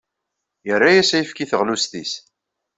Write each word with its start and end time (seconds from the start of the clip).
Yerra-as 0.67 1.11
ayefki 1.17 1.43
i 1.43 1.49
teɣlust-is. 1.49 2.13